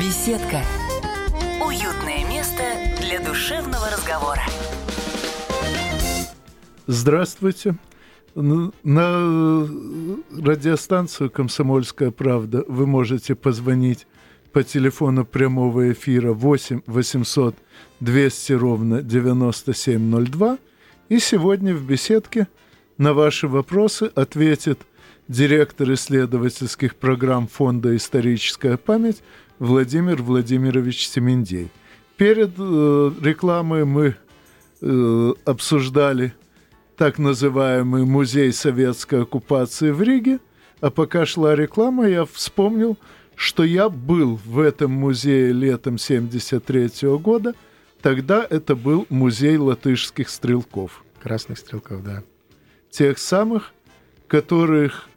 [0.00, 0.60] беседка–
[1.64, 2.64] Уютное место
[3.00, 4.42] для душевного разговора.
[6.88, 7.76] Здравствуйте.
[8.40, 9.68] На
[10.40, 14.06] радиостанцию «Комсомольская правда» вы можете позвонить
[14.52, 17.56] по телефону прямого эфира 8 800
[17.98, 20.58] 200 ровно 9702.
[21.08, 22.46] И сегодня в беседке
[22.96, 24.78] на ваши вопросы ответит
[25.26, 29.20] директор исследовательских программ Фонда «Историческая память»
[29.58, 31.70] Владимир Владимирович Семендей.
[32.16, 34.14] Перед э, рекламой мы
[34.80, 36.34] э, обсуждали
[36.98, 40.40] так называемый музей советской оккупации в Риге,
[40.80, 42.98] а пока шла реклама, я вспомнил,
[43.36, 47.54] что я был в этом музее летом 73 года.
[48.02, 51.04] Тогда это был музей латышских стрелков.
[51.22, 52.24] Красных стрелков, да.
[52.90, 53.72] Тех самых,
[54.26, 55.08] которых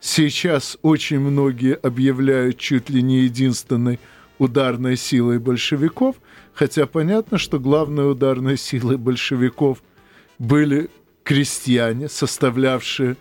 [0.00, 4.00] сейчас очень многие объявляют чуть ли не единственной
[4.38, 6.16] ударной силой большевиков,
[6.54, 9.82] хотя понятно, что главной ударной силой большевиков
[10.38, 10.88] были
[11.26, 13.16] крестьяне, составлявшие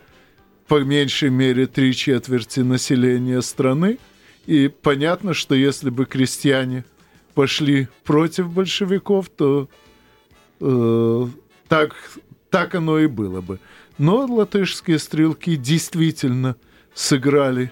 [0.67, 3.97] по меньшей мере три четверти населения страны.
[4.45, 6.85] И понятно, что если бы крестьяне
[7.33, 9.67] пошли против большевиков, то
[10.61, 11.27] э,
[11.67, 11.95] так,
[12.51, 13.59] так оно и было бы.
[13.97, 16.57] Но латышские стрелки действительно
[16.93, 17.71] сыграли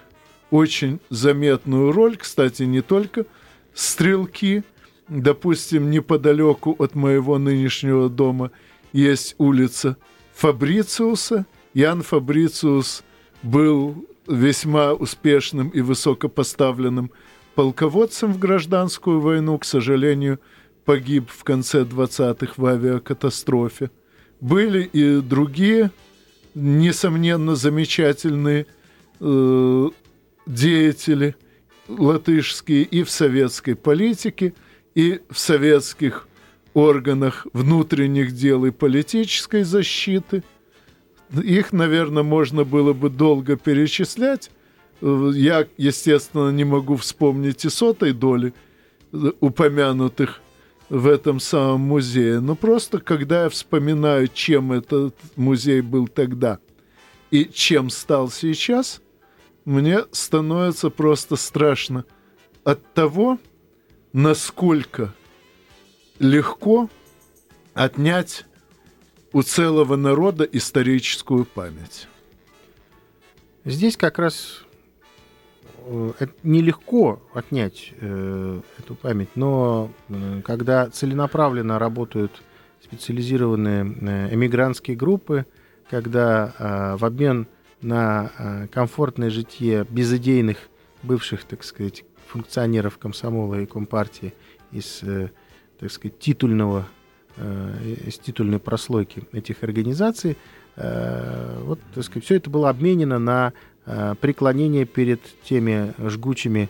[0.50, 2.17] очень заметную роль.
[2.17, 3.28] Кстати, не только
[3.76, 4.63] стрелки.
[5.08, 8.50] Допустим, неподалеку от моего нынешнего дома
[8.93, 9.96] есть улица
[10.36, 11.46] Фабрициуса.
[11.74, 13.04] Ян Фабрициус
[13.41, 17.12] был весьма успешным и высокопоставленным
[17.56, 20.39] полководцем в гражданскую войну, к сожалению,
[20.86, 23.91] погиб в конце 20-х в авиакатастрофе.
[24.39, 25.91] Были и другие,
[26.56, 28.65] несомненно, замечательные
[29.19, 29.89] э,
[30.46, 31.36] деятели
[31.88, 34.54] латышские и в советской политике,
[34.96, 36.28] и в советских
[36.73, 40.43] органах внутренних дел и политической защиты.
[41.31, 44.51] Их, наверное, можно было бы долго перечислять.
[45.01, 48.53] Я, естественно, не могу вспомнить и сотой доли
[49.39, 50.41] упомянутых
[50.89, 52.39] в этом самом музее.
[52.39, 56.59] Но просто, когда я вспоминаю, чем этот музей был тогда
[57.31, 59.01] и чем стал сейчас,
[59.65, 62.05] мне становится просто страшно
[62.63, 63.39] от того,
[64.13, 65.13] насколько
[66.19, 66.89] легко
[67.73, 68.45] отнять
[69.32, 72.08] у целого народа историческую память.
[73.65, 74.63] Здесь как раз
[75.86, 76.12] э,
[76.43, 82.43] нелегко отнять э, эту память, но э, когда целенаправленно работают
[82.84, 83.84] специализированные
[84.34, 85.45] эмигрантские группы,
[85.89, 87.47] когда в обмен
[87.82, 90.58] на комфортное житие безыдейных
[91.02, 94.34] бывших, так сказать, функционеров комсомола и компартии
[94.73, 95.02] из,
[95.79, 96.88] так сказать, титульного,
[97.38, 100.38] э, из титульной прослойки этих организаций,
[100.75, 103.53] вот, так сказать, все это было обменено на
[104.21, 106.67] преклонение перед теми жгучими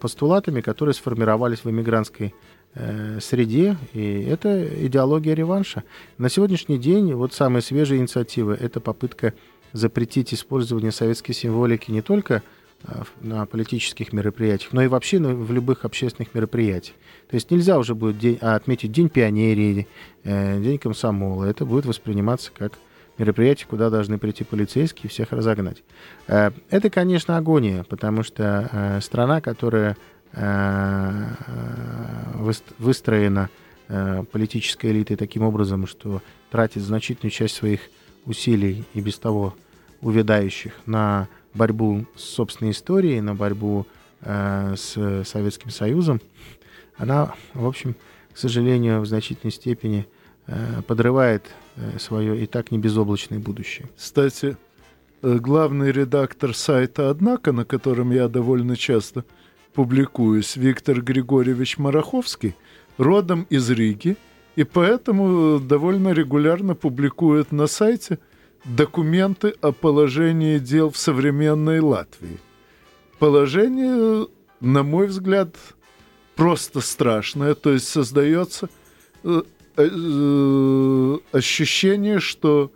[0.00, 2.34] постулатами, которые сформировались в эмигрантской
[3.20, 5.84] среде, и это идеология реванша.
[6.18, 9.34] На сегодняшний день вот самые свежие инициативы– это попытка
[9.72, 12.42] запретить использование советской символики не только
[13.20, 16.96] на политических мероприятиях, но и вообще в любых общественных мероприятиях.
[17.28, 19.86] То есть нельзя уже будет день, а, отметить День пионерии,
[20.24, 21.44] э, День комсомола.
[21.44, 22.74] Это будет восприниматься как
[23.18, 25.82] мероприятие, куда должны прийти полицейские и всех разогнать.
[26.26, 29.96] Э, это, конечно, агония, потому что э, страна, которая
[32.78, 33.50] выстроена
[34.32, 37.82] политической элитой таким образом, что тратит значительную часть своих
[38.24, 39.54] усилий и без того
[40.00, 43.86] увядающих на борьбу с собственной историей, на борьбу
[44.20, 46.20] э, с Советским Союзом,
[46.96, 47.96] она, в общем,
[48.32, 50.06] к сожалению, в значительной степени
[50.86, 51.44] подрывает
[51.98, 53.88] свое и так не безоблачное будущее.
[53.96, 54.56] Кстати,
[55.22, 59.24] главный редактор сайта «Однако», на котором я довольно часто
[59.72, 62.56] публикуюсь, Виктор Григорьевич Мараховский,
[62.98, 64.16] родом из Риги,
[64.56, 68.18] и поэтому довольно регулярно публикует на сайте
[68.64, 72.38] документы о положении дел в современной Латвии.
[73.18, 74.26] Положение,
[74.60, 75.56] на мой взгляд,
[76.36, 78.68] просто страшное, то есть создается
[79.24, 79.42] э,
[79.76, 82.72] э, ощущение, что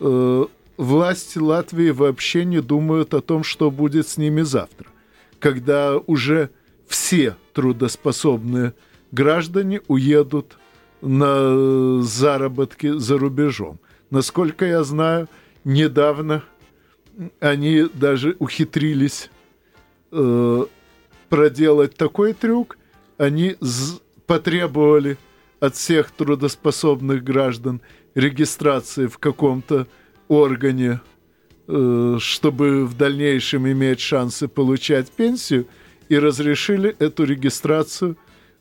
[0.00, 0.44] э,
[0.76, 4.88] власти Латвии вообще не думают о том, что будет с ними завтра,
[5.38, 6.50] когда уже
[6.86, 8.74] все трудоспособные
[9.10, 10.58] граждане уедут
[11.00, 13.78] на заработки за рубежом.
[14.12, 15.26] Насколько я знаю,
[15.64, 16.42] недавно
[17.40, 19.30] они даже ухитрились
[20.10, 20.66] э,
[21.30, 22.76] проделать такой трюк.
[23.16, 23.56] Они
[24.26, 25.16] потребовали
[25.60, 27.80] от всех трудоспособных граждан
[28.14, 29.86] регистрации в каком-то
[30.28, 31.00] органе,
[31.68, 35.66] э, чтобы в дальнейшем иметь шансы получать пенсию,
[36.10, 38.18] и разрешили эту регистрацию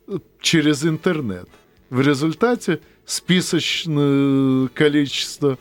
[0.08, 1.49] э, через интернет.
[1.89, 5.58] В результате списочное количество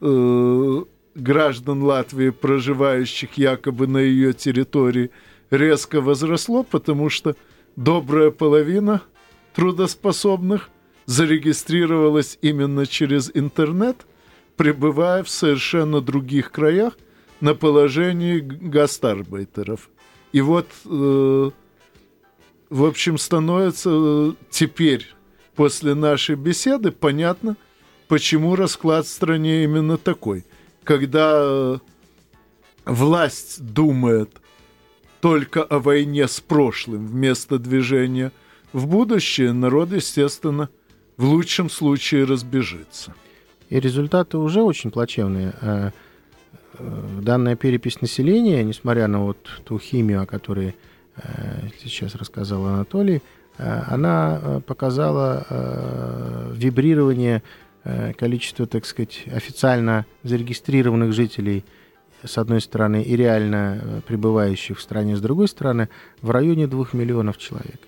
[0.00, 0.84] э,
[1.14, 5.10] граждан Латвии, проживающих якобы на ее территории,
[5.50, 7.36] резко возросло, потому что
[7.76, 9.02] добрая половина
[9.54, 10.70] трудоспособных
[11.06, 14.06] зарегистрировалась именно через интернет,
[14.56, 16.96] пребывая в совершенно других краях
[17.40, 19.88] на положении гастарбайтеров.
[20.32, 21.50] И вот, э,
[22.70, 25.15] в общем, становится э, теперь
[25.56, 27.56] после нашей беседы понятно,
[28.08, 30.44] почему расклад в стране именно такой.
[30.84, 31.78] Когда э,
[32.84, 34.30] власть думает
[35.20, 38.30] только о войне с прошлым вместо движения
[38.72, 40.68] в будущее, народ, естественно,
[41.16, 43.14] в лучшем случае разбежится.
[43.70, 45.54] И результаты уже очень плачевные.
[45.60, 45.90] Э,
[46.74, 50.76] э, данная перепись населения, несмотря на вот ту химию, о которой
[51.82, 53.22] сейчас рассказал Анатолий,
[53.58, 57.42] она э, показала э, вибрирование
[58.18, 61.64] количества, так сказать, официально зарегистрированных жителей
[62.24, 65.88] с одной стороны и реально пребывающих в стране с другой стороны
[66.20, 67.78] в районе двух миллионов человек.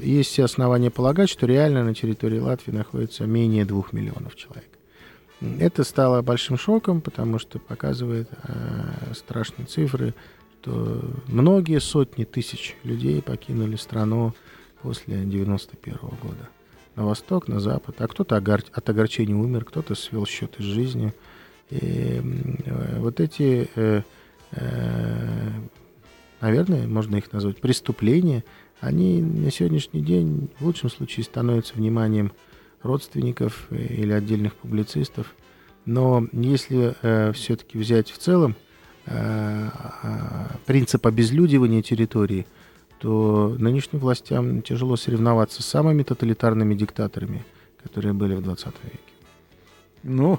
[0.00, 4.68] Есть все основания полагать, что реально на территории Латвии находится менее двух миллионов человек.
[5.40, 8.28] Это стало большим шоком, потому что показывает
[9.14, 10.12] страшные цифры,
[10.60, 14.34] что многие сотни тысяч людей покинули страну
[14.82, 16.48] после 91 -го года.
[16.96, 17.96] На восток, на запад.
[18.00, 21.14] А кто-то от огорчения умер, кто-то свел счеты с жизнью.
[21.70, 22.20] И
[22.98, 24.02] вот эти, э,
[24.52, 25.50] э,
[26.40, 28.44] наверное, можно их назвать преступления,
[28.80, 32.32] они на сегодняшний день в лучшем случае становятся вниманием
[32.82, 35.34] родственников или отдельных публицистов.
[35.84, 38.56] Но если э, все-таки взять в целом
[39.06, 39.68] э,
[40.66, 42.46] принцип обезлюдивания территории–
[43.00, 47.46] то нынешним властям тяжело соревноваться с самыми тоталитарными диктаторами,
[47.82, 48.98] которые были в 20 веке.
[50.02, 50.38] Ну,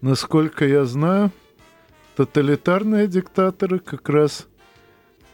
[0.00, 1.30] насколько я знаю,
[2.16, 4.46] тоталитарные диктаторы как раз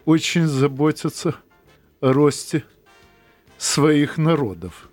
[0.05, 1.37] очень заботятся
[2.01, 2.65] о росте
[3.57, 4.91] своих народов.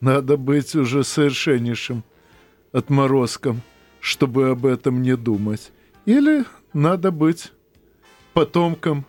[0.00, 2.04] Надо быть уже совершеннейшим
[2.72, 3.62] отморозком,
[4.00, 5.72] чтобы об этом не думать.
[6.04, 7.50] Или надо быть
[8.34, 9.06] потомком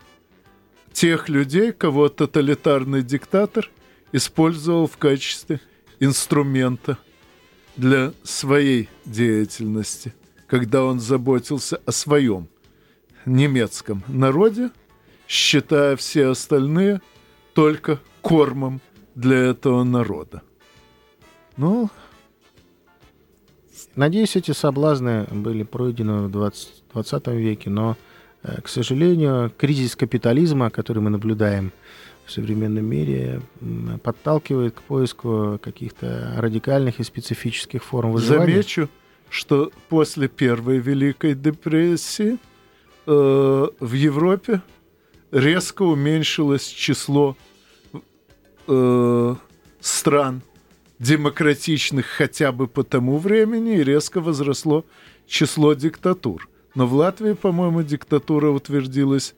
[0.98, 3.70] тех людей, кого тоталитарный диктатор
[4.14, 5.62] использовал в качестве
[6.00, 6.98] инструмента
[7.76, 10.16] для своей деятельности,
[10.48, 12.48] когда он заботился о своем
[13.28, 14.72] немецком народе,
[15.28, 17.00] считая все остальные
[17.54, 18.82] только кормом
[19.14, 20.42] для этого народа.
[21.58, 21.92] Ну,
[23.96, 27.98] Надеюсь, эти соблазны были пройдены в 20, 20 веке, но
[28.64, 31.72] к сожалению, кризис капитализма, который мы наблюдаем
[32.26, 33.42] в современном мире,
[34.04, 38.52] подталкивает к поиску каких-то радикальных и специфических форм выживания.
[38.52, 38.90] Замечу,
[39.30, 42.38] что после Первой Великой депрессии
[43.06, 44.62] э, в Европе
[45.32, 47.38] резко уменьшилось число
[48.68, 49.36] э,
[49.80, 50.42] стран
[51.00, 54.86] демократичных хотя бы по тому времени и резко возросло
[55.28, 56.50] число диктатур.
[56.76, 59.36] Но в Латвии, по-моему, диктатура утвердилась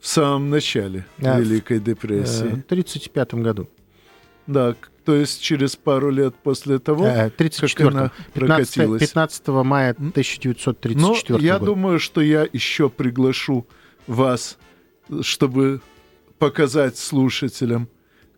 [0.00, 2.44] в самом начале а, Великой депрессии.
[2.44, 3.68] В 1935 году.
[4.46, 4.74] Да,
[5.04, 7.04] то есть через пару лет после того,
[7.36, 9.00] 34 как она 15, прокатилась.
[9.00, 11.44] 15 мая 1934 Но года.
[11.44, 13.66] я думаю, что я еще приглашу
[14.06, 14.58] вас,
[15.20, 15.80] чтобы
[16.38, 17.88] показать слушателям,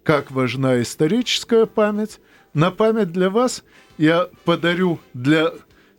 [0.03, 2.21] как важна историческая память,
[2.55, 3.65] на память для вас
[3.97, 5.53] я подарю для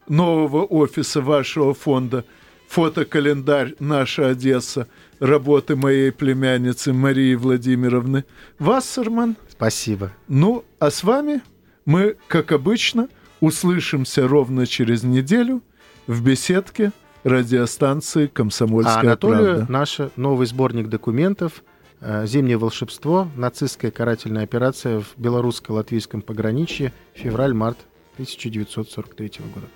[0.08, 2.26] нового офиса вашего фонда
[2.68, 4.88] фотокалендарь «Наша Одесса»
[5.20, 8.26] работы моей племянницы Марии Владимировны
[8.60, 9.36] Вассерман.
[9.47, 10.12] Спасибо.
[10.28, 11.41] Ну, а с вами
[11.86, 15.62] мы, как обычно, услышимся ровно через неделю
[16.08, 16.91] в беседке
[17.24, 19.72] радиостанции «Комсомольская а Анатолию правда».
[19.72, 21.64] наш новый сборник документов
[22.01, 23.28] э, «Зимнее волшебство.
[23.36, 26.91] Нацистская карательная операция в белорусско-латвийском пограничье.
[27.14, 27.78] Февраль-март
[28.16, 29.68] 1943 года».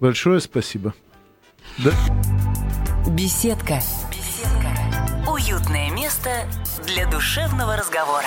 [0.00, 0.94] Большое спасибо.
[1.78, 1.92] Да.
[3.06, 3.80] Беседка.
[4.10, 5.30] Беседка.
[5.30, 6.30] Уютное место
[6.86, 8.26] для душевного разговора.